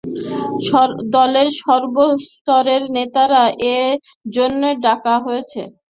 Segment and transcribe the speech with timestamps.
[1.15, 3.45] দলের সর্বস্তরের নেতাদের
[3.71, 3.79] এ
[4.33, 5.61] জন্যই ডাকা হয়েছে।